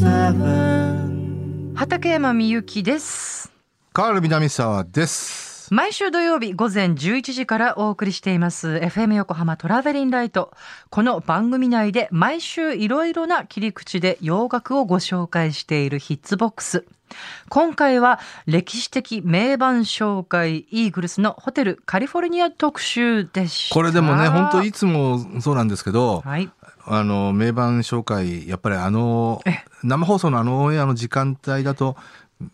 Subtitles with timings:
[0.00, 3.52] 917畠山みゆきです。
[3.92, 5.68] カール南沢です。
[5.74, 8.80] 毎週土曜日午前11時からお送りしています。
[8.82, 10.54] FM 横浜トラベリンライト。
[10.88, 16.86] この番組内で毎週いろいろな切り口で洋楽をご紹介しているヒッツボックス。
[17.50, 23.74] 今回は歴史的名盤紹介イーグルスのホテルカリフォルニア特集でした。
[23.74, 26.50] これでもね、本当いつもそうなんですけど、はい
[26.86, 31.96] あの、名盤紹介、やっぱりあのえ、生放送のあのオンエアの時間帯だと、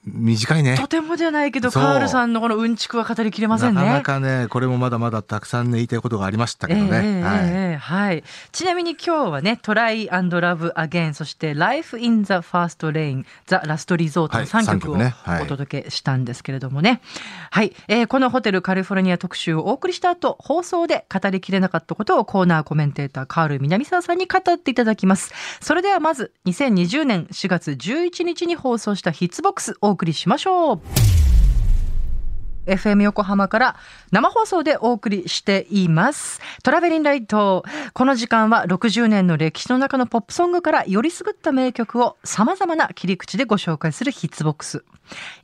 [0.04, 0.76] 短いね。
[0.76, 7.02] とてもじゃないけどカールさんのこのうんちくは語りきれませんねなかなかね、これもまだまだたくさんね、言いたいことがありましたけどええね。
[7.04, 7.38] ええはい。
[7.44, 8.24] ええはい。
[8.52, 17.00] ちなみに今日はね、トライラブアゲン、そして Life in the First Lane、ザ・ラストリゾートのはい3三曲をお届けしたんですけれどもね。
[17.50, 25.32] はい、えーこのホテルカリフォルニア特集をお送りした後、放送で語りきれなかったことをコーナーコメンテーターカール南沢さんに語っていただきます。
[25.60, 30.80] それではまず、2020年4月11日に放送したヒッツボックスお送りしましょう。
[32.66, 33.76] FM 横浜から
[34.10, 36.40] 生放送でお送りしています。
[36.62, 37.64] トラベリンライト。
[37.94, 44.84] この時間は60年の歴史の中のポップソングからよりすぐった名曲を様々な切り口でご紹介するヒッツボックス。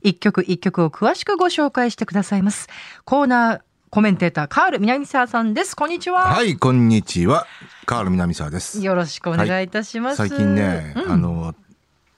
[0.01, 2.67] 一曲一曲を詳しくご紹介してくださいます。
[3.05, 5.75] コーナーコメンテーターカール南沢さんです。
[5.75, 6.23] こんにちは。
[6.33, 7.45] はい、こんにちは。
[7.85, 8.83] カール南沢です。
[8.83, 10.17] よろしくお願いいたします。
[10.17, 11.57] 最近ね、うんあの、じ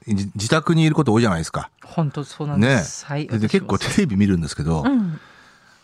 [0.07, 1.69] 自宅にいること多いじゃないですか。
[1.83, 3.05] 本当そうなんでねす。
[3.05, 3.27] はい。
[3.27, 5.19] で結構テレビ見るんですけど、うん。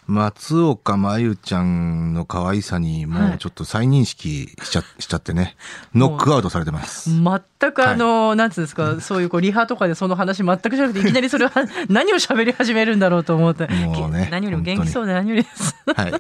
[0.07, 5.55] 松岡真優ちゃんの可愛さにもうちょっと再認識しちゃ, しちゃってね
[5.95, 7.09] ノックアウトされてます。
[7.11, 11.51] 全くあの、なんつうんですか、そういうこうリハとかでその話全くしなくて、いきなりそれは
[11.87, 13.67] 何を喋り始めるんだろうと思って。
[13.67, 15.75] もうね 何よりも元気そうで何よりです。
[15.95, 16.11] はい、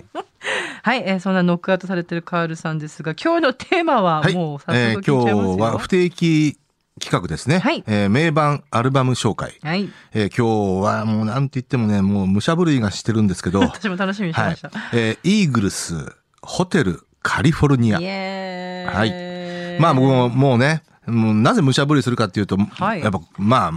[0.83, 5.55] はい、えーそんなノックアウトされてるカールさんですが、今日のテーマははいもう早えー速聞いちゃいますよ。
[5.55, 6.57] 今日は不定期
[7.01, 7.83] 企画ですね、はい。
[7.87, 9.89] えー名盤アルバム紹介、はい。
[10.13, 14.71] えー今日はもうなんて言ってもねもう武者震いがしてるんですけど、 私も楽しみにしはいました。
[14.93, 17.97] えーイーグルスホテルカリフォルニア。
[17.97, 19.81] はい。
[19.81, 23.01] まあもうもうねもうなぜ武者震いするかっていうと、はい。
[23.01, 23.73] やっぱまあ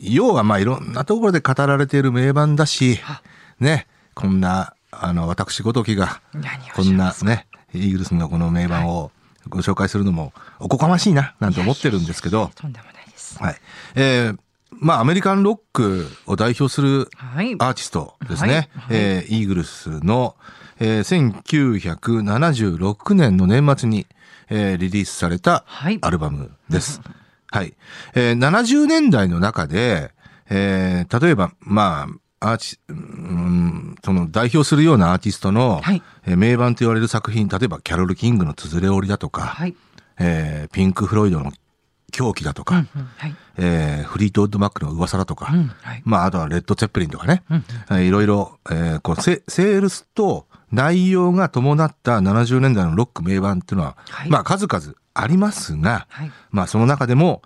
[0.00, 3.20] 要はまあいろんなところで語られている名盤だしあ。
[3.60, 3.86] ね。
[4.14, 6.20] こんなあの私ごときが
[6.74, 9.10] こんなねイーグルスのこの名盤を
[9.48, 13.38] ご紹介するのもおこがましいななんて思ってるんですけどとんでもないです。
[13.42, 13.56] はい
[13.94, 14.38] えー
[14.80, 17.54] まあアメリカンロックを代表するはい。
[17.54, 20.36] アーティストですね、はいはいえーイーグルスの、
[20.78, 21.32] えー
[22.02, 24.06] 1976年の年末に、
[24.50, 27.00] えーリリースされたはいアルバムです。
[27.50, 27.74] はい。
[28.14, 30.12] えー70年代の中で、
[30.50, 39.74] えー例えば、まあ、アーチ、うん、その代表するようなアーティストの、はいえー名盤と言われる作品、例えばキャロル・キングのつづれ折りだとか、はい。
[40.18, 41.52] えーピンク・フロイドの
[42.12, 43.36] 狂気だとか、うんうんはい。
[43.58, 46.02] えーフリートウッド・マックの噂だとか、うんはい。
[46.04, 47.42] まあ、あとはレッド・ツェッペリンとかね、
[47.90, 56.30] いろいろ、えーこうセ、セールスと内容が伴った70年代のロック名盤っていうのは、はいまあ、数々ありますが、はい。
[56.50, 57.42] まあ、その中でも、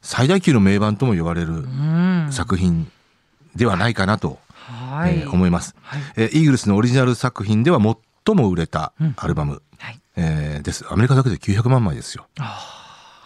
[0.00, 2.28] 最大級の名盤とも呼ばれるうん。
[2.30, 2.90] 作品
[3.56, 5.20] ではないかなと、はい。
[5.20, 6.00] えー思います、はい。
[6.16, 7.78] えーイーグルスのオリジナル作品では
[8.24, 10.00] 最も売れたアルバム、はい。
[10.16, 10.84] えーです。
[10.90, 12.26] アメリカだけで900万枚ですよ。
[12.38, 12.78] あ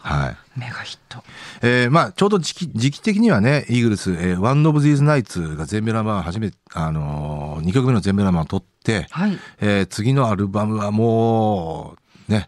[0.02, 0.28] はい。
[0.30, 1.24] あ、メガヒット。
[1.62, 9.36] えーまあ、ちょうど時期、時期的にはね、イーグルス、えー、One of These Nights が全米ナンバー初めて、あのー、2曲目の全米ナンバーを取って、はい。
[9.60, 11.96] えー次のアルバムはも
[12.28, 12.46] う、ね、うん。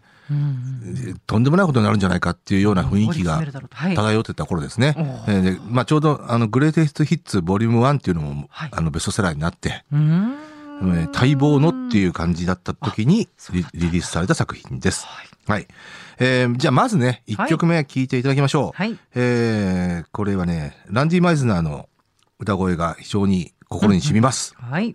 [1.26, 3.40] とんでもないことになるんじゃないかっていうような雰囲気が
[3.94, 4.94] 漂ってた頃ですね。
[4.96, 5.00] お
[5.30, 9.84] えーでまあ、ちょうど、あの、グレーテストヒッツボリューム1っていうのも、はいあの、ベストセラーになって、
[11.12, 15.06] 待望のっていう感じだった時にリリリースされた作品です。
[15.46, 15.66] はい。
[16.18, 18.76] えーじゃあまずね、1曲目聴いていただきましょう。
[18.76, 18.96] はい。
[19.14, 21.88] えーこれはね、ランディ・マイズナーの
[22.38, 24.54] 歌声が非常に心に染みます。
[24.56, 24.94] はい。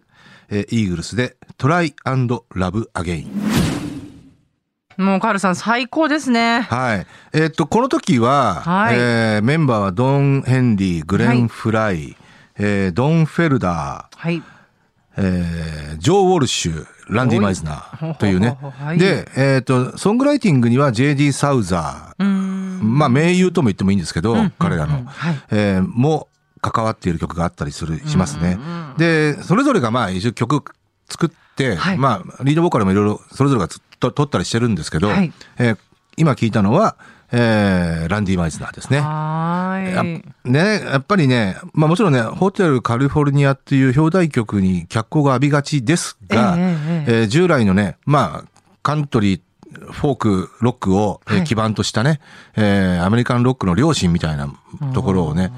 [0.50, 3.53] えーイーグルスで Try and Love Again。
[4.98, 6.62] もうカールさん最高ですね。
[6.62, 7.08] はい。
[7.34, 12.16] えーっと、この時は、はいえーメンバーはドン・ヘンリー、グレン・フライ、
[12.58, 14.44] えードン・フェルダー、はい。
[15.18, 18.58] えージョー・ウォルシュ、ランディ・マイズナーというね。
[18.98, 21.34] で、えーっと、ソングライティングには J.D.
[21.34, 22.98] サウザー、うん。
[22.98, 26.28] まあ、名優とも言ってもいいんですけど、彼らの、はいえーも
[26.62, 28.58] 関わっている曲があったりする、しますね。
[28.98, 30.74] で、それぞれがまあ一応曲
[31.10, 33.68] 作って、はいまあ、リードボーカルもいろいろそれぞれが
[34.12, 35.78] と撮ったりしてるんですけど、はいえー
[36.16, 36.96] 今聞いたのは、
[37.32, 39.00] えーランディ・マイズナーですね。
[39.00, 39.82] は
[40.46, 40.48] い。
[40.48, 49.42] ね、やっぱりね、まあもちろんね、ホテルカリフォルニアっていう表題曲に脚光が浴びがちですが、えええええー従来のね、まあ、カントリー、
[49.88, 52.20] フフォーク、ロックを、基盤としたね、
[52.56, 54.54] えーアメリカンロックの両親みたいな
[54.94, 55.52] ところをね、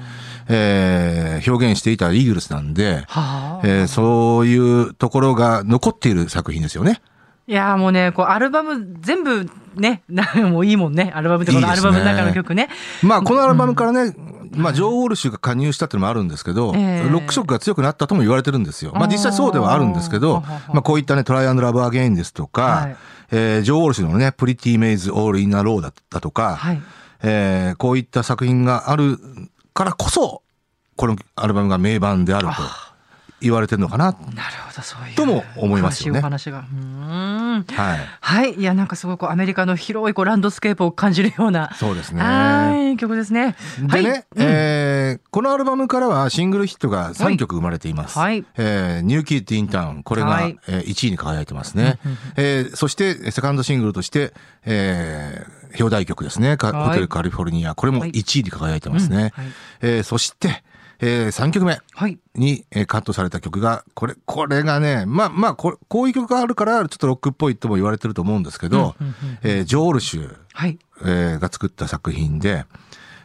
[0.48, 3.60] えー表現していたイーグルスなんで、はあ。
[3.62, 7.02] えーそういうところが残っている作品ですよね。
[7.48, 11.12] いやーもうね、こう、アルバム全部ね、な もういいもんね。
[11.14, 12.68] アルバムってこのアルバムの中の曲ね。
[13.02, 14.14] まあ、このアルバムからね、
[14.54, 18.92] まあ、ジョー・ウォルシュが加入したっていうのもあるんですけど、ええロック色が強くなったとも言われてるんですよ。
[18.94, 22.96] まあ、実際そうではあるんですけあど、ーまあ、こういったね、トライアンドラブ・アゲインですとか、はい
[23.32, 26.82] えージョー・ウォルシュのね、 Pretty Maids All in a Row だったとか、はい。
[27.22, 29.18] えーこういった作品がある
[29.74, 30.42] からこそ、
[30.96, 32.52] このアルバムが名盤であると
[33.40, 34.04] 言われてるのかな？
[34.06, 34.16] なる
[34.68, 35.14] ほど、そういう。
[35.14, 36.58] とも思いますよね話が。
[36.62, 37.66] はい。
[38.20, 38.54] はい。
[38.54, 41.72] いや、なんかすごいこう、アメリカの広いこうランドスケープを感じるような。
[41.74, 42.22] そうですね。
[42.22, 43.54] はい、曲ですね。
[43.78, 48.18] でね、はいえーこのアルバムからはシングルヒットが3曲生まれています。
[48.18, 51.98] はいえー New Kid in Town、これが、はいえー1位に輝いてますね。
[52.36, 54.32] えーそして、セカンドシングルとして、
[54.64, 59.16] えー表題曲ですね、かはいホテルカリフォルニア、これもはい1位に輝いてますね。
[59.36, 59.52] うんはい
[59.82, 60.64] えーそして、
[61.00, 62.18] え3曲目はい。
[62.34, 70.78] に、えーカットされた曲が、これ、これがね、まあまあこれ、こういう曲があるから、ちょっとロックっぽいとも言われてると思うんですけど、うんうんうんえージョールシュ、はい。
[71.02, 72.64] えーが作った作品で、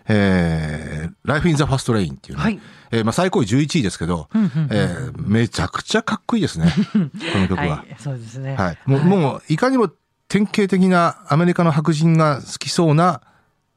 [0.07, 2.59] えー、Life in the Fast Lane っていうね、はい
[2.91, 6.99] えーまあ最高位11位ですけど、うんうんうんえーめちゃくちゃかっこいいですね、 こ
[7.39, 7.77] の曲は。
[7.77, 7.95] はい。
[7.99, 8.55] そうですね。
[8.55, 8.77] はい。
[8.85, 9.89] もう、もう、いかにも
[10.27, 13.21] 典型的なアメリカの白人が好きそうな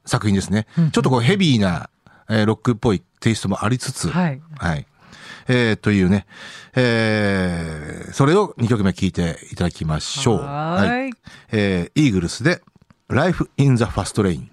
[0.05, 0.67] 作品ですね。
[0.91, 1.89] ちょっとこうヘビーな、
[2.29, 4.41] えーロックっぽいテイストもありつつ、はい。
[4.57, 4.85] はい。
[5.47, 6.25] えーというね、
[6.75, 10.41] えーそれを2曲目聴いていただきましょう。
[10.41, 11.13] はーい
[11.51, 12.61] えーイーグルスで、
[13.09, 14.47] Life in the Fast Lane。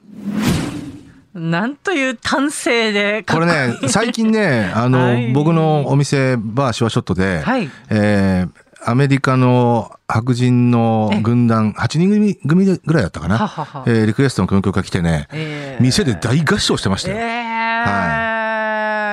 [1.35, 3.47] なんという端正でこれ。
[3.47, 8.51] ね、最近ね、あの、はい僕のお店、バーシュワショットで、はいえー
[8.85, 13.39] アメリカの白人の軍団、8人組組ぐらいだったかな。
[13.39, 17.17] はははえーリクエストのこの曲が来てね、えー店で大合唱してましたよ。
[17.17, 17.52] えー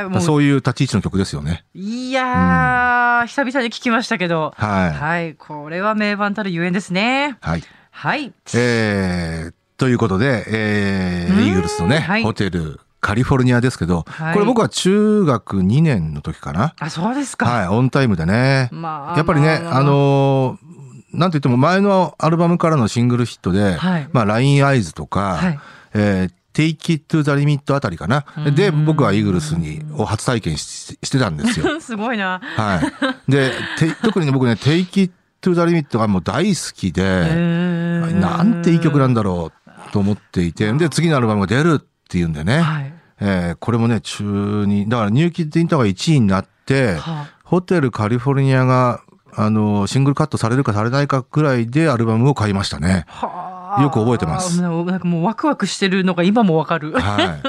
[0.09, 1.65] もうそういう立ち位置の曲ですよね。
[1.73, 4.53] いやー、久々に聞きましたけど。
[4.55, 5.35] はいはい。
[5.35, 7.37] これは名盤たるゆえんですね。
[7.41, 7.63] はい。
[7.91, 8.33] はい。
[8.55, 16.73] えーということで、えーうんイーグルスのね、はいホテル、カリフォルニアですけど、はいこれ僕は中学2年の時かな。
[16.79, 17.45] あ、そうですか。
[17.45, 18.67] はい、オンタイムでね。
[18.73, 20.69] まあやっぱりね、まあまああのー
[21.11, 25.59] なんといっても前のアルバムからのシングルヒットで、はいまあ、ラインアイズとか、はい
[25.95, 28.25] えー Take It to the Limit あたりかな。
[28.53, 31.65] で、僕はイーグルスに、を初体験ししてたんですよ。
[31.79, 32.41] すごいな。
[32.57, 32.81] は
[33.27, 33.31] い。
[33.31, 42.93] で、て 特にね僕ね、Take It to the Limit がもう大好きで、えーなんていい曲なんだろうと思っていて、で、次のアルバムが出るっていうんでね、はい。
[43.21, 48.99] えーこれもね、中に、だからニューキッドインターが1位になって、はホテルカリフォルニアが、
[49.33, 53.05] あの、シングルカットされるかされないかくらいでアルバムを買いましたね。
[53.07, 53.48] はあ
[53.81, 56.91] よく覚えてますなんかもうワクワクしてるのが今もわかる。
[56.93, 57.39] は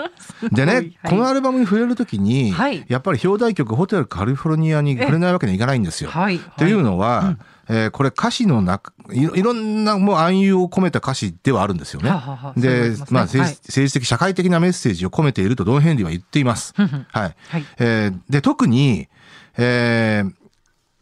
[0.51, 0.53] い。
[0.55, 6.11] でね、はいこのアルバムに触れるときに、はいやっぱり表題曲ホテルカリフォルニアに触れないわけにはいかないんですよ。
[6.11, 6.37] はい。
[6.37, 7.37] っていうのは、
[7.69, 12.11] えーこれ歌詞の中いろんなもう暗喩を込めた歌詞ではあるんですよね。
[12.11, 16.75] はあはあはでねまあ政はい治政治的社会的なメッセージを込めているとドン・ヘンリーは言っています。
[16.77, 16.91] はい。
[17.13, 17.35] はい
[17.79, 19.09] えーで特に、
[19.57, 20.33] えー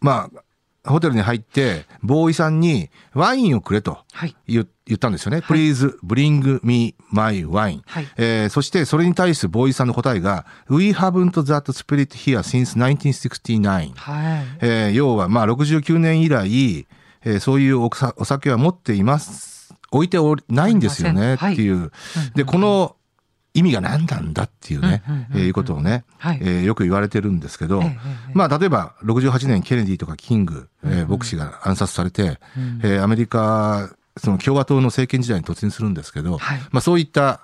[0.00, 0.42] まあ
[0.92, 4.34] ホテルに入ってボーイさんにワインをくれとはい。
[4.46, 5.38] 言言ったんですよね。
[5.38, 13.92] Please bring me my wine、はいえーそしてそれに対するボーイさんの答えが We haven't that spirit here since 1969。
[13.94, 14.44] はい。
[14.60, 16.86] えー要はまあ69年以来、
[17.24, 19.74] えーそういうお酒は持っています。
[19.90, 21.90] 置いておりないんですよねっていう。
[22.34, 22.96] で、この
[23.58, 25.02] 意味が何なんだっていうね
[25.34, 26.38] えーいうことをね、はい。
[26.40, 27.82] えーよく言われてるんですけど
[28.34, 32.38] まあ例えば68年ケネディとかキング、えー牧師が暗殺されて、
[32.82, 36.60] えーアメリカ、その共和党の政権時代に突入するんですけど、はい。
[36.70, 37.40] まあそういった、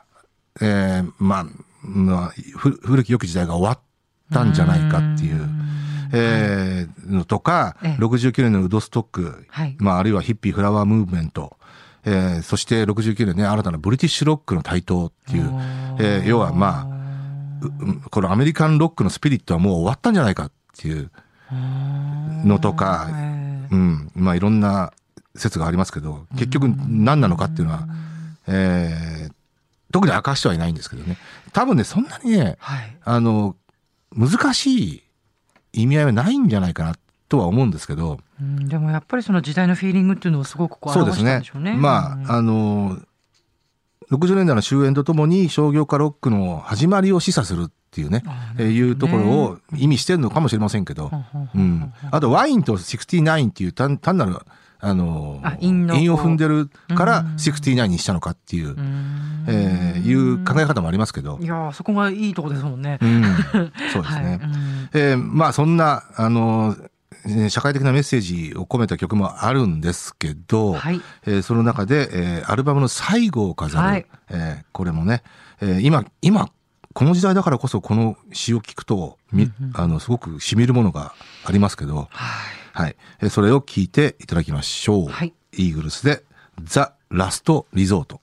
[0.60, 1.46] えーまあ、
[1.82, 3.78] まあ、ふ古き良き時代が終わっ
[4.32, 5.48] たんじゃないかっていう。
[6.12, 8.02] えーのとか、ええ。
[8.02, 9.76] 69年のウドストック、はい。
[9.78, 11.56] まあ、あるいはヒッピーフラワームーブメント、
[12.06, 15.44] えーそして69年ね、新たなブリティッシュロックの台頭っていう、
[15.98, 16.88] えー要はま
[17.62, 21.10] あ、このアメリカンロックのスピリットはもう終わったんじゃないかっていう
[22.44, 23.08] のとか、
[23.70, 24.92] うん、まあいろんな
[25.34, 27.88] 説がありますけど、結局何なのかっていうのは、
[28.48, 29.34] えー
[29.92, 31.16] 特に明かしてはいないんですけどね。
[31.52, 32.96] 多分ね、そんなにね、はい。
[33.04, 33.54] あの、
[34.10, 35.02] 難しい
[35.72, 36.96] 意味合いはないんじゃないかな
[37.34, 41.74] とは思うんですけど、うんでもやっぱりその時代のフィーリングっていうのをすごくこう表したんでしょうね。。
[41.74, 42.96] まあ、あの、
[44.10, 51.10] 60年代の終焉とともに商業化ロックの始まりを示唆するっていうね、あえーいうところを意味してるのかもしれませんけど、
[51.54, 51.92] うん。
[52.12, 54.36] あと、ワインと69っていう単単なる、
[54.80, 62.98] あのあ韻を踏んでるからうん69にしたのかっていうう、んえーいう考え方もありますけどい、やーそこがいいとこですもんね。
[63.00, 63.22] うん、
[63.92, 64.24] そうですね。
[64.28, 66.90] はいうんえーまあそんな、あの、えー
[67.48, 71.00] 社会的なメッセージを込めた曲もあるんですけど、はい。
[71.26, 74.06] えーその中で、えーアルバムの最後を飾る、はい。
[74.30, 75.22] えーこれもね、
[75.60, 76.50] えー今、今、
[76.92, 81.14] この時代だからこそこの詩を聞くと、みあの、すごく染みるものが
[81.44, 82.82] ありますけど、はい。
[82.84, 82.96] はい。
[83.22, 85.08] えーそれを聞いていただきましょう。
[85.08, 85.32] はい。
[85.56, 86.24] イーグルスで、
[86.62, 88.20] ザ・ラスト・リゾート。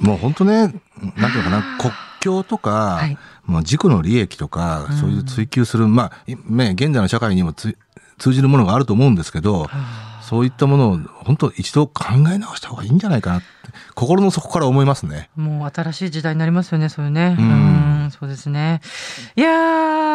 [0.00, 3.16] もう本当ね、なんていうのかな、国境とか、はい。
[3.44, 4.96] まあ、自己の利益とか、うん。
[4.96, 7.76] そういう追求する、まあ、いね、現在の社会にもつ
[8.18, 9.68] 通じるものがあると思うんですけど、
[10.22, 13.46] そういったものを本当一度考え直した方がいいんじゃないかなって、
[13.94, 15.28] 心の底から思いますね。
[15.36, 17.36] もう新しい時代になりますよね、そういうね。
[17.38, 18.80] ううんん、そうですね。
[19.36, 19.50] いや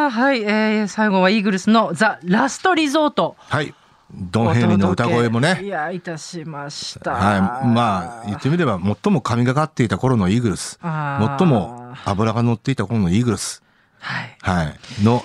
[0.07, 3.35] ー、はい、えー、最後はイーグルスのザ・ラストリゾート。
[3.37, 3.73] はい。
[4.11, 5.61] ドン・ヘンリーの歌声もいね。
[5.67, 7.11] や、いたしました。
[7.11, 7.67] はい。
[7.67, 10.79] まあ、言ってみれば、最も神がかっていた頃のイーグルス。
[10.81, 13.61] 最も脂が乗っていた頃のイーグルス。
[13.99, 14.37] はい。
[14.41, 15.03] はい。
[15.03, 15.23] の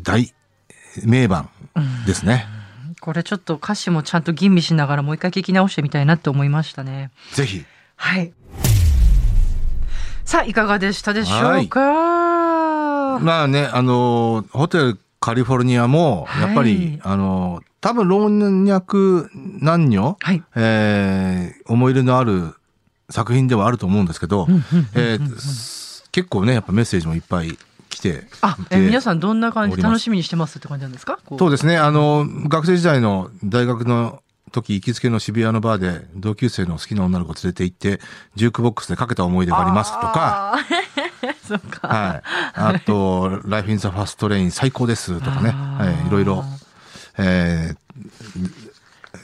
[0.00, 0.32] 大
[1.04, 1.48] 名盤
[2.06, 2.46] ですね。
[3.00, 7.10] これちょっと歌詞もちゃんと吟味しながらもう一回聞き直してみたいなって思いましたね。
[7.32, 7.64] ぜひ。
[7.96, 8.32] はい。
[10.24, 18.30] さあ、いかがでしたでしょうか、まあね、あの、ホテルカリフォルニアも、やっぱり、はいあの、多分老
[18.72, 19.28] 若
[19.60, 20.42] 男女、はい。
[20.54, 22.54] えー思い入れのある
[23.10, 24.46] 作品ではあると思うんですけど、
[26.12, 27.58] 結構ね、やっぱメッセージもいっぱい
[27.92, 31.18] 来てあ、え皆さんどんな感じ楽しみにしてますって感じなんですか？
[31.38, 38.00] そうですね、あの、学生時代の大学の時、行きつけの渋谷のバーで同級生の好きな女の子連れて行って、
[38.34, 40.58] ジュークボックスでかけた思い出がありますとか。
[41.46, 41.88] そっか。
[41.88, 42.22] はい。
[42.54, 46.44] あと、 Life in the Fast Lane 最高ですとかね、はい、いろいろ、
[47.18, 47.76] えー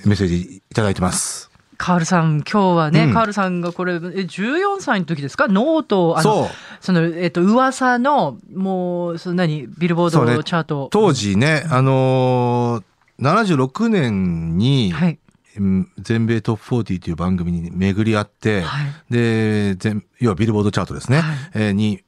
[0.05, 1.48] メッセージいただいてます。
[1.79, 5.47] カールさん、今日はね、うんカールさんがこれ、え14歳の時ですか？
[5.49, 10.89] ノートを、あの、その、えっ、と、噂の、もう、その何、ビルボードチャート。
[10.91, 15.19] 当時ね、あのー、76年に、はい。
[15.57, 18.79] うん全米トップ40という番組に巡り合って、は
[19.11, 19.13] い。
[19.13, 22.03] で、全要はビルボードチャートですね、はいえーに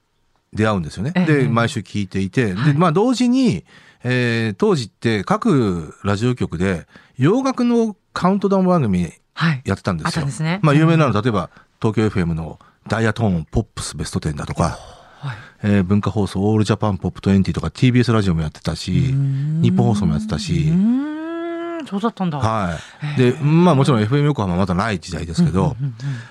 [0.52, 1.12] 出会うんですよね。
[1.16, 3.64] ええで、毎週聞いていて、はいで、まあ同時に、
[4.04, 6.86] えー当時って各ラジオ局で
[7.16, 9.19] 洋楽のカウントダウン番組はい。
[9.64, 10.08] やってたんですよ。
[10.08, 12.58] あったんですねまあ有名なの、例えば東京 FM の
[12.88, 14.78] ダイヤトーンポップスベスト10だとか、
[15.20, 15.36] はい。
[15.62, 19.14] えー文化放送オールジャパンポップ20とか TBS ラジオもやってたし、
[19.62, 20.72] 日本放送もやってたうし、
[21.86, 22.38] そうだったんだ。
[22.38, 22.78] は
[23.16, 23.18] い。
[23.18, 25.76] で、まあもちろん FM 横浜はまだない時代ですけど、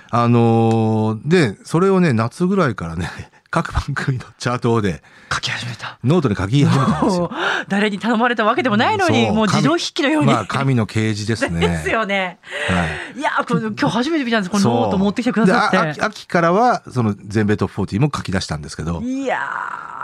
[0.10, 3.10] あのーで、それをね、夏ぐらいからね、
[3.51, 5.01] 各番組のチャートで
[5.34, 5.98] 書き始めた。
[6.03, 7.32] ノートに書き始めたんですよ。
[7.68, 10.32] 誰に頼まれたわけでもないのに、そうもう自動筆記のように。
[10.32, 11.60] まあ、神の啓示ですね。
[11.68, 12.38] ですよね。
[12.70, 13.20] はい。
[13.20, 14.51] いや、これ今日初めて見たんです。
[14.51, 19.39] このノート持ってきてくださっであ秋秋からは、その全米トップ40も書き出したんですけどて。、いや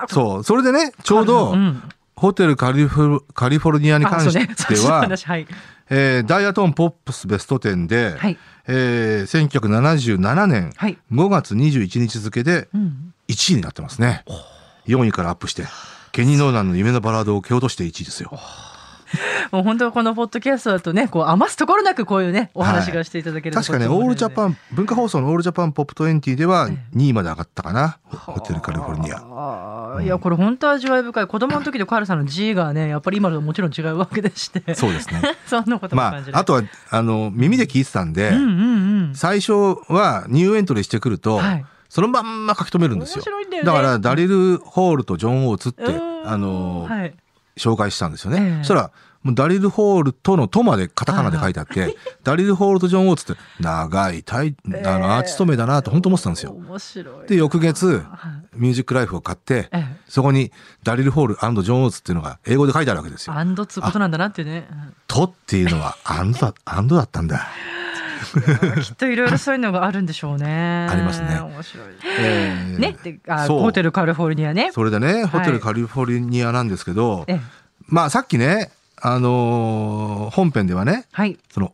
[0.07, 0.13] ー。
[0.13, 1.83] そう、それでね、ちょうどう、ん
[2.15, 4.39] ホテルカリフォルカリフォルニアにあ関して
[4.87, 5.05] は。
[5.89, 10.97] えーダイヤトーンポップスベスト10で、はいえー1977年はい。
[11.11, 13.13] 5月21日付でうん。
[13.27, 14.23] 1位になってますね。
[14.87, 15.65] 4位からアップして、
[16.11, 18.31] ケニー・ノーナンの夢のバラードを蹴落として1位ですよ。
[19.51, 27.97] もう本当このポッドキャストだとね、こう余すところなくこういうね、お話がしていただけると確かね、オールジャパンン、文化放送のオールジャパンポップ20では2位まで上がったかな。
[28.05, 29.17] ホテルカリフォルニア。
[29.17, 31.27] あーいや、これ本当味わい深い。
[31.27, 34.73] 子供の時のカールさんの G がね、やっぱり今のともちろん違うわけでして。
[34.75, 35.21] そうですね。
[35.45, 36.17] そんなこともま。
[36.17, 39.15] あ、あとは、あの、耳で聞いてたんで、うんうんうん。
[39.15, 43.23] 最初はニューエントリーしてくると、はいそのまんま書き留めるんですよ。
[43.23, 47.15] だよねから、ダリル・ホールとジョン・オーツって、うんあの、はい。
[47.57, 48.37] 紹介したんですよね。
[48.41, 48.91] ええそしたら、
[49.23, 56.51] もうダリル・ホールとの「と」までカタカナで書いてあって、ダリル・ホールとジョン・オーツって長いタイ、あの、アーティスト名だなと本当思ってたんですよ。
[56.51, 57.27] 面白い。
[57.27, 60.51] で、翌月、はいミュージックライフを買って、ええそこに
[60.83, 63.33] ダリル・ホールジョン・オーツっていうのが英語で書いてあるわけですよ。
[63.35, 64.67] アンドっつうことなんだなっていうね。
[64.71, 67.47] うんとっていうのはアンドだ、アンドだったんだ。
[68.81, 70.87] きっといろいろそういうのがあるんでしょうね。
[70.89, 71.85] ありますね面白い。
[72.19, 74.71] えーねってあそうホテルカリフォルニアね。
[74.73, 77.41] それでね、ホテルカリフォルニアなんですけど、ええ
[77.87, 81.37] まあさっきね、あのー本編ではね、はい。
[81.51, 81.73] その、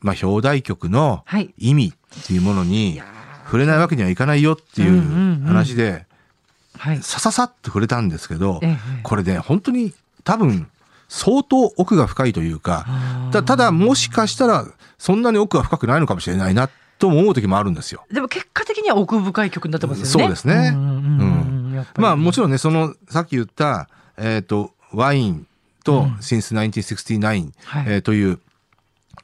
[0.00, 3.04] まあ表題曲のはい意味っていうものいにや
[3.44, 6.98] 触れないわけにはいかないよっていう話で、ーはい。
[7.02, 9.92] さささっと触れたんですけどええ、これね、本当に
[10.24, 10.68] 多分
[11.08, 12.86] 相当奥が深いというか、
[13.32, 14.66] たただもしかしたら
[14.98, 18.04] そんなに奥が深くないのかもしれないなとも思う時もあるんですよ。
[18.12, 20.10] でも結果的には奥深い曲になってますよね。
[20.10, 20.72] そうですね。
[20.74, 25.46] うんまあもちろんね、そのさっき言った、えっ、と、ワイン
[25.84, 26.14] とうん。
[26.16, 27.84] Since 1969、はい。
[27.88, 28.40] えーという、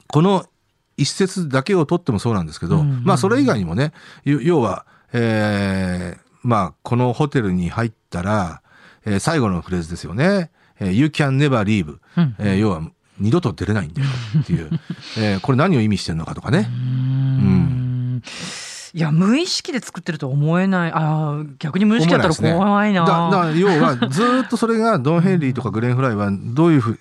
[0.07, 0.45] この
[0.97, 3.91] 一節だけを取ってもそうなんですけど、うんうんまあそれ以外にもね、
[4.23, 8.61] 要要は、えーまあこのホテルに入ったら、
[9.05, 10.51] えー最後のフレーズですよね。
[10.83, 12.35] えー You can never leave、うん。
[12.39, 12.81] えー要は
[13.19, 14.07] 二度と出れないんだよ
[14.41, 14.69] っていう、
[15.17, 16.67] えーこれ何を意味してるのかとかね。
[16.69, 18.21] うん。
[18.95, 20.91] いや無意識で作ってるとは思えない。
[20.91, 23.05] ああ逆に無意識だったら怖いな。
[23.05, 26.99] だだから要はずーっとそれがドン・ヘンリーとかグレン・フライはどういうふう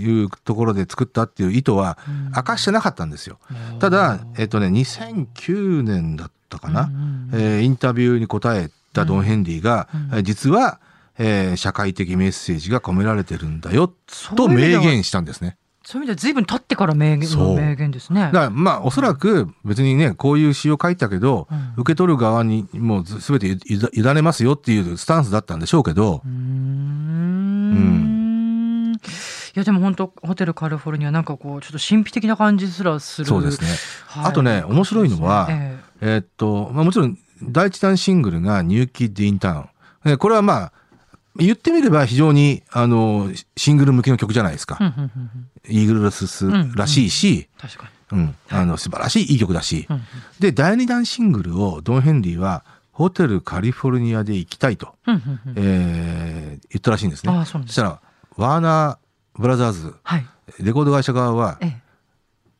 [0.00, 1.98] いうところで作ったっていう意図は
[2.36, 3.38] 明かしてなかったんですよ。
[3.78, 6.90] ただ、えっとね、2009年だったかな、
[7.32, 10.78] えーインタビューに答えたドン・ヘンリーが、えー実は、
[11.22, 13.92] えー社会的メッセージが込められてるんだよ
[14.36, 15.58] と明言したんですね。
[15.84, 18.22] そういう意味では随分経ってから名言名言ですね。
[18.22, 21.74] だからまあおそらく別にねこういう詩を書いたけど、うん。
[21.76, 28.94] 受け取る側にもうず全て委委ねますよっていうスタンスだったんでしょうけどうー、ん。
[28.94, 33.26] いやでも本当ホテルカリフォルニアなんかこうちょっと神秘的な感じすらする。
[33.26, 33.68] そうですね。
[34.06, 34.24] はい。
[34.26, 36.06] あとね面白いのはええ。
[36.18, 40.12] ーっと、まあ、もちろん第一弾シングルがニューキッド・インタウン。
[40.12, 40.72] えこれはまあ、
[41.36, 44.78] 言ってみれば非常に、あの、シングル向きの曲じゃないですか。
[44.80, 45.30] えうんうんうん
[45.66, 45.76] うん。
[45.76, 49.76] イーグルススらしいし、確かうん、あの、素晴らしいいい曲だし。
[49.76, 50.02] に、うん。
[50.40, 55.54] で、第二弾シングルをドン・ヘンリーは、ホテルカリフォルニアで行きたいと、うんうんうん。
[55.56, 57.32] えー言ったらしいんですね。
[57.46, 58.00] そすしたら、
[58.36, 60.26] ワーナー・ブラザーズ、はい。
[60.58, 61.80] レコード会社側はええ。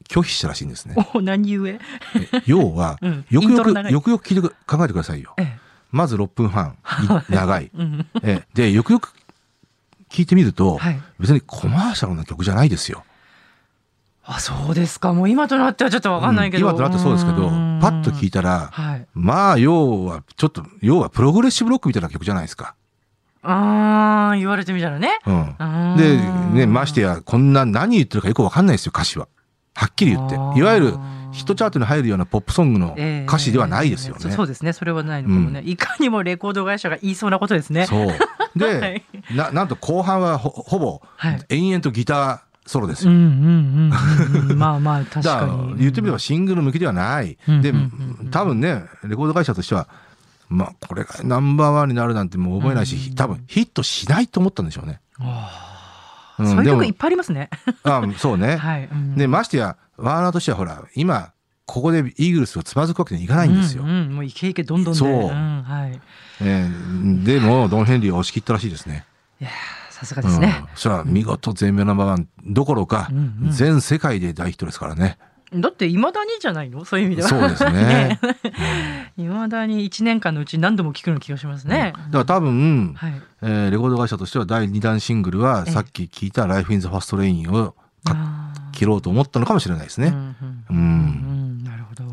[0.09, 0.95] 拒否したらしいんですね。
[1.15, 1.69] お何故？
[1.69, 1.81] え
[2.15, 3.25] え要は、うん。
[3.31, 5.35] よくよく、よくよく聞いてく考えてくださいよ。
[5.39, 5.57] え
[5.91, 6.77] まず6分半、
[7.29, 7.33] い。
[7.33, 7.71] 長い
[8.23, 8.43] え。
[8.55, 9.13] で、よくよく
[10.11, 11.01] 聞いてみると、はい。
[11.19, 13.05] 別にコマーシャルな曲じゃないですよ。
[14.25, 15.13] あそうですか。
[15.13, 16.77] もう今となってはちょっとわかんないけど、うん。
[16.77, 19.07] 今となってそうですけど、パッと聞いたたら、はい。
[19.15, 22.75] まあ、要は、ちょっと、要はプログレッシブロックみたいな曲じゃないですか。
[23.43, 25.19] ああ言われてみたらね。
[25.27, 25.97] うん。
[25.97, 26.19] で、
[26.61, 29.29] ね、ましてや、こんな何言ってるかよくわかんないですよ、歌詞は。
[29.75, 30.35] はっきり言って。
[30.35, 30.95] いわゆる、
[31.33, 33.27] ヒットチャートに入るようなポップソングのええ。
[33.27, 34.21] 歌詞ではないですよね。
[34.21, 34.73] そそうですね。
[34.73, 37.87] それはないのかもね、いかにもレコード会社が言いそうなことですね。
[37.87, 38.07] そう。
[38.09, 38.17] は
[38.57, 43.13] でい、な、なんと後半はほほぼはい、延々とギターソロですよ。
[43.13, 47.39] うんうんうんうん まあまあ確だかに言ってみればシングル向きではない。
[47.47, 49.89] でうんうんうんうん、多分ね、レコード会社としては、
[50.49, 55.01] まあ、これがナンバーワンになるなんてもう覚えないし、うん多分ヒットしないと思ったんでしょうね。
[55.21, 55.70] あうんでもー
[56.47, 57.51] そういう曲いっぱいありますね。
[57.83, 58.57] あそうね。
[58.59, 59.15] はい、うん。
[59.17, 61.33] で、ましてや、ワーナーとしてはほら、今、
[61.67, 63.85] ここでイーグルスをつまずくわけにはいかないんですよ。
[63.85, 64.99] うんうんもうイケイケどんどんで。
[64.99, 65.11] そう。
[65.11, 66.01] んはい。
[66.41, 69.05] えーでも、ドン・ヘンリーは押し切ったらしいですね。
[69.41, 69.53] いやー
[69.93, 70.57] さすがですね。
[70.63, 73.51] うん、そしたら見事全米ナンバーワンどころか、うんうん。
[73.53, 75.19] 全世界で大ヒットですからね。
[75.53, 76.85] だっていまだにじゃないの？
[76.85, 77.29] そういう意味では。
[77.29, 78.21] そうですね。
[79.19, 83.23] いまだに1年間のうち何度も聴くような気がしますね、だから多分、はい。
[83.43, 87.73] えーレコード会社としては第2弾シングルはええさっき聞いた「Life in the Fast Lane」を
[88.05, 88.71] かあー。
[88.73, 90.09] 切ろうと思ったのかもしれないですね。
[90.09, 90.77] うんうんうん。
[90.77, 90.81] う
[91.61, 91.65] ん。
[91.65, 92.05] なるほど。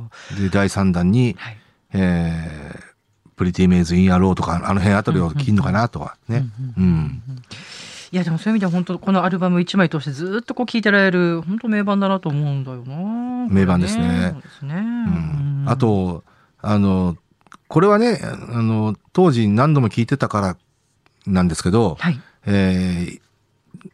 [0.42, 1.58] で第3弾にはい
[1.94, 6.46] 「えー、Pretty Maze in a Row」とかあの辺あたりを聞るのかなとはね。
[6.78, 7.22] ううんん
[8.12, 13.48] いやでもそういう意味では本当このアルバム1枚通してずっとこう聴いてられる本当名盤だなと思うんだよな。
[13.50, 14.32] 名盤ですね。
[14.34, 14.82] そうですね、うん。
[14.82, 16.24] うんあと
[16.62, 17.18] あの
[17.68, 20.58] これはねあの当時何度も聞いてたから
[21.26, 22.20] なんですけど、はい。
[22.46, 23.22] えー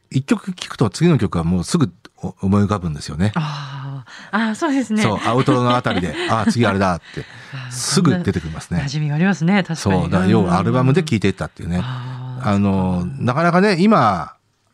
[0.09, 3.31] 一曲聴くと次の曲はもうすぐお思い浮かぶんですよね。
[3.35, 4.47] あー。
[4.47, 5.01] あーそうですね。
[5.01, 7.25] そう、アウトロのあたりで、 ああ、次あれだって、
[7.71, 8.79] すぐ出てくりますね。
[8.81, 8.89] 馴。
[8.89, 10.01] 染みがありますね確かに。
[10.01, 11.81] そう、だ要はアルバムで聴いいていったっていうね。
[11.83, 12.12] あー
[12.43, 14.33] あの、なかなかね、今、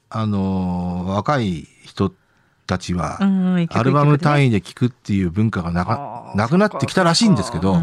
[0.09, 2.11] あの、若い人
[2.65, 3.19] たちは
[3.71, 7.77] アルバム単位位で聴くっていう文化がなかなくなってきたらしいんですけど、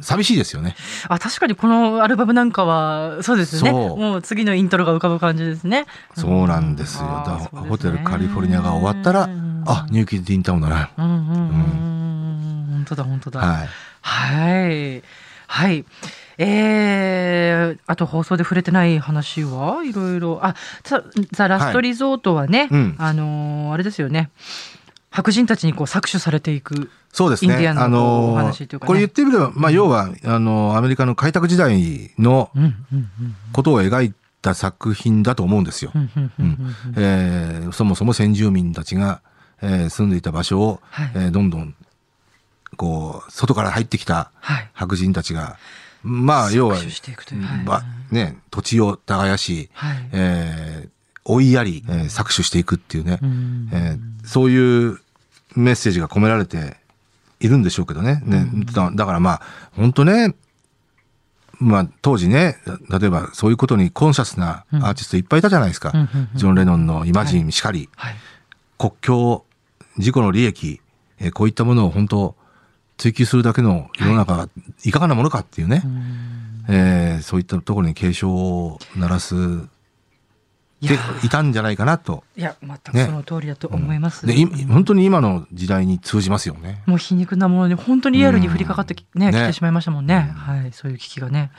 [0.00, 0.76] 寂しいですよね。
[1.08, 3.72] あ確かにこのアルバムなんかはそうですね。
[3.72, 5.86] もう次のイントロが浮かぶ感じですね。
[6.14, 7.04] そうなんですよ。
[7.52, 7.68] ね。
[7.68, 9.28] ホテルカリフォルニアが終わったら、
[9.66, 10.90] あ、ニューキッドインタウンだな。
[10.96, 11.18] うんうんうん。
[11.18, 12.66] うん。
[12.70, 13.40] 本当だ本当だ。
[13.40, 13.68] はい。
[14.02, 15.02] はい。
[15.46, 15.84] はい。
[16.38, 19.82] えー、あと放送で触れてない話は？
[19.84, 20.40] いろいろ。
[20.42, 24.30] あ、ザ・ザラストリゾートはね、うんあのーあれですよね。
[25.10, 26.90] 白人たちにこう搾取されていく。
[27.12, 27.52] そうですね。
[27.52, 32.50] インディアンのあのお話というかねこれ言ってみれば、まあ、要は、あの、アメリカの開拓時代の
[33.52, 35.92] ことを描いた作品だと思うんですよ。
[37.72, 39.20] そもそも先住民たちが、
[39.62, 41.76] えー住んでいた場所を、はいえーどんどん、
[42.76, 44.70] こう、外から入ってきたはい。
[44.72, 45.54] 白人たちが、はい
[47.16, 47.42] くという。
[47.44, 50.08] はいばね、土地を耕し、はい。
[50.12, 50.94] えー
[51.26, 54.98] 追いやり、えー搾取していくっていうね、うんえーそういう
[55.56, 56.76] メッセージが込められて
[57.40, 58.22] いるんでしょうけどね。
[58.24, 60.34] ねだだからまあ、本当ね、
[61.58, 62.58] まあ当時ね、
[62.90, 65.92] 例えばそういうことにコンシャスなアーティストいっぱいいたじゃないですか。
[66.34, 68.14] ジョン・レノンのイマジンしかり、はい。
[68.78, 69.44] 国境
[69.96, 70.80] 自己の利益、
[71.20, 72.36] えーこういったものを本当
[72.96, 74.48] 追求するだけの世の中が
[74.84, 75.82] いかがなものかっていうね、
[76.68, 79.34] えーそういったところに警鐘を鳴らす
[80.88, 82.24] でいたんじゃないかなと。
[82.36, 84.26] いや、全くねその通りだと思います。
[84.26, 86.82] でい本当に今の時代に通じますよね。
[86.86, 90.32] もう皮肉なものに本当にリアルに降りかかってき,、ねね来てしまいましたもんね。
[90.36, 91.50] はい、そういう危機がね。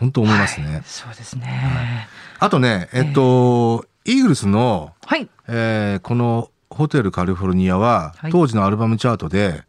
[0.00, 0.66] 本当思いますね。
[0.66, 2.08] はいそうですね。
[2.38, 5.28] あとね、えっと、イーグルスの、はい。
[5.48, 9.62] えーこのホテルカリフォルニアは、はい当時のアルバムチャートで、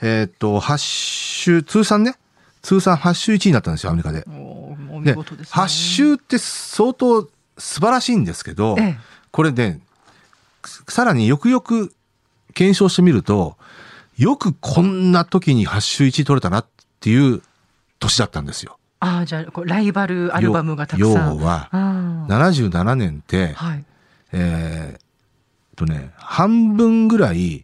[0.00, 2.16] えっと、8週、通算ね、
[2.62, 4.24] 通算8週1位になったんですよ、アメリカで。
[4.28, 5.62] おお見で、事ですね。
[5.62, 8.98] 8週って相当素晴らしいんですけど、ええ
[9.30, 9.80] これね、
[10.88, 11.92] さらによくよく
[12.54, 13.56] 検証してみると、
[14.16, 16.66] よくこんな時に8週1位取れたなっ
[17.00, 17.42] ていう
[17.98, 18.78] 年だったんですよ。
[19.00, 21.38] ああ、じゃあライバルアルバムがたくさん。
[21.38, 23.84] 要は、あ77年ってあ、はい。
[24.32, 25.00] えーっ
[25.74, 27.63] とね、半分ぐらい、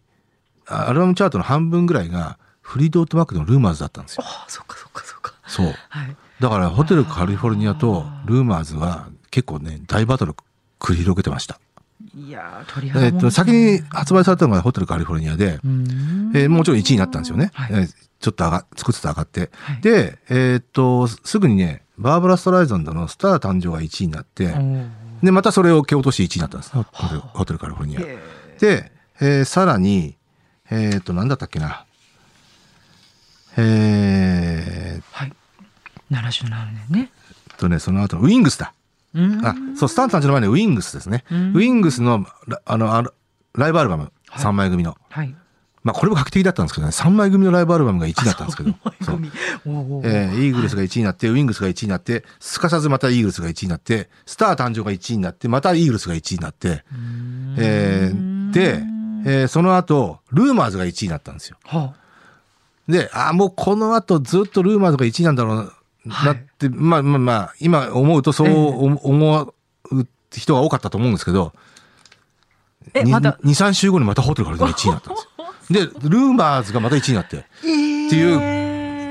[0.71, 4.23] アルバムチャートの半分ぐらいが、フリードウッドマークのルーマーズだったんですよ。
[4.25, 5.33] ああ、そっかそっかそっか。
[5.47, 5.65] そう。
[5.89, 6.15] はい。
[6.39, 10.33] だから、ホテルカリフォルニアとルーマーズは結構ね、大バトル
[10.79, 11.59] 繰り広げてました。
[12.15, 17.51] いやー、鳥え肌もんーっと、先に発売されたのがホテルカリフォルニアで、えーもちろん1位になったんですよね。
[17.53, 19.49] はいえーちょっと上が、作ってた上がって。
[19.63, 24.53] はいで、えーっと、すぐにね、バーバラ・ストライザンドのスター誕生が1位になって、
[25.23, 26.71] で、またそれを蹴落として1位になったんです。
[26.75, 28.01] ホテルホテルカリフォルニア。
[28.01, 28.17] へ
[28.59, 30.17] で、えーさらに、
[30.71, 31.85] えっ、と、なんだったっけな。
[33.57, 35.33] えーっはい。
[36.09, 37.11] 77年ね。
[37.57, 38.73] とね、その後のウィングスだ。
[39.43, 41.23] あ、そう、スタント誕生の前にウィングスですね。
[41.29, 43.11] ウうんィングスの、ラあの、あの
[43.53, 44.95] ライブアルバム、はい3枚組の。
[45.09, 45.35] はい。
[45.83, 48.69] まあ、これも画期的だったんですけどね、3枚組のライブアルバムが1位だったんですけど。
[49.03, 49.19] そう
[50.05, 56.85] えーイーグルスが1位になって、ウィングスが1位になって、すかさずまたイーグルスが1位になって、スター誕生が1位になって、またイーグルスが1位になって、
[57.57, 58.83] えーで、
[59.25, 61.57] えーその後、ルーマーズが1位になったんですよ。
[61.63, 61.93] は
[62.87, 65.55] で、あ、もうこの後ずっとルーマーズが1位なんだろう
[66.05, 69.53] な、はいって、まあまあまあ、今思うとそうええ思思う
[70.31, 71.53] 人が多かったと思うんですけど、
[72.95, 75.27] にえまた2、3週後にまたホテルから1位になったんです
[75.77, 75.91] よ。
[76.01, 77.45] で、ルーマーズがまた1位になって。
[77.63, 78.61] えーっていう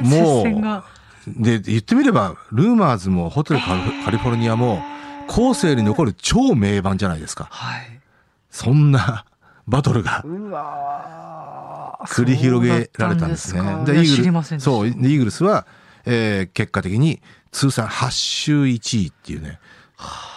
[0.02, 0.84] もう
[1.26, 4.82] で、言ってみれば、ルーマーズもホテルカリカリフォルニアも、
[5.26, 7.48] 後世に残る超名盤じゃないですか。
[7.50, 8.00] はい。
[8.50, 9.24] そんな
[9.70, 10.22] バトルが
[12.06, 13.62] 繰り広げられたんですね。
[13.62, 15.66] ですかいや知りませんでしたそう、でイーグルスは、
[16.04, 19.58] えー結果的に通算8週1位っていうね。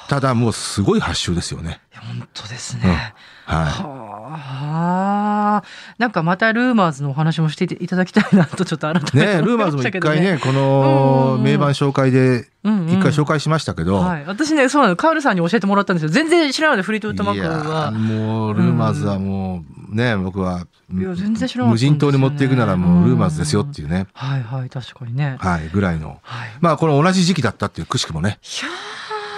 [0.09, 1.81] ただもうすごい8週ですよね。
[1.95, 3.13] 本当ですうんね。
[3.45, 4.02] はは
[4.37, 5.63] あ。
[5.97, 9.03] なんかまたルーマーズのお話もしていただきたいなとちょっと改めい。
[9.03, 14.25] てね、ルーマーズも一回ね、こうんのうん名盤紹介でうんうん一回紹介しましたけど、はい。
[14.25, 14.95] 私ね、そうなの。
[14.95, 16.09] カウルさんに教えてもらったんですよ。
[16.09, 17.91] 全然知らないので、フリートウッドマークいやーは。
[17.91, 25.37] もうルーマーズはもうね、僕はいや全然知らなかったんですよね無人島に持っていくならもうルーマーズですよっていうね、はいはい、確かにね。
[25.39, 26.19] はい、ぐらいの。
[26.21, 26.49] はい。
[26.61, 28.39] まあこの同じ時期だったっていうくしくもね。
[28.41, 28.69] いや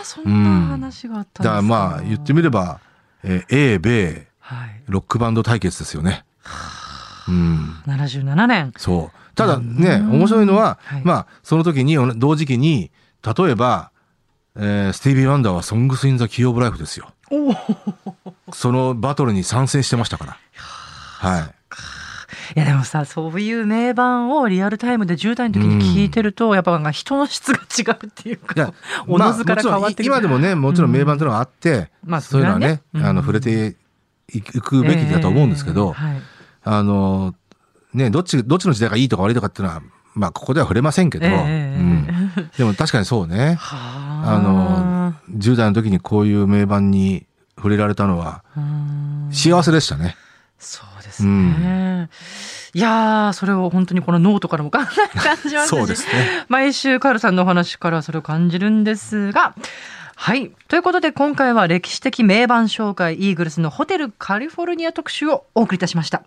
[0.01, 2.79] ー、そんな話があったんですだからまあ言ってみれば、
[3.23, 4.81] えー、英米はい。
[4.87, 6.23] ロックバンド対決ですよね。
[7.27, 7.81] うん。
[7.87, 8.73] 77年。
[8.77, 9.33] そう。
[9.35, 12.91] ただね、うん面白いのは、はいまあその時に同時期に、
[13.25, 13.91] 例えば、
[14.55, 17.11] えースティービー・ワンダーは Songs in the Key of Life ですよ。
[18.53, 20.37] そのバトルに参戦してましたから。
[20.53, 21.55] はい。
[22.55, 28.73] いやでもさ、そういう名盤をリアルタイムで10代の時に聞いてると、やっぱ人の質が違うっていうか、
[29.07, 30.09] おのずから変わってくる。
[30.11, 33.75] まあ今でもね、もちろん名盤というのがあって、まあそういうのはね、それはねあの、触れて
[34.33, 36.21] いくべきだと思うんですけど、えーはい
[36.67, 37.35] あの、
[37.93, 39.83] ね、どっち、どっちの時代がいいとか悪いとかっていうのは、
[40.15, 43.53] まあ、ここでは触れませんけど、えうんーでも確かにそうね。
[43.59, 50.15] はあの、10代の時にこういう名盤に触れられたのは、うん幸せでしたね。
[50.57, 52.09] そうですね。
[52.73, 56.45] いやー、それを本当にこのノートからも感じますし、そうですね。
[56.49, 59.53] 毎週カールさんのお話からそれを感じるんですが、
[60.15, 60.51] はい。
[60.67, 66.23] ということで今回は歴史的名盤紹介イーグルスのホテルカリフォルニア特集をお送りいたしました。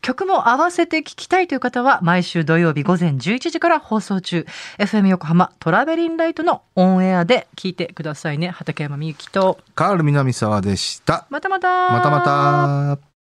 [0.00, 4.46] 曲も合わせて聴きたいという方は毎週土曜日午前11時から放送中
[4.78, 11.26] FM 横浜トラベリンライトのオンエアで聞いてくださいね畠山みゆきとカール南沢でした。
[11.30, 13.09] またまたまたまた。